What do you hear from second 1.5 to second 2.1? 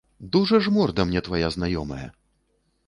знаёмая!